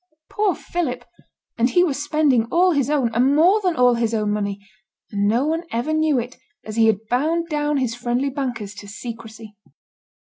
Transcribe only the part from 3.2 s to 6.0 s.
more than all his own money, and no one ever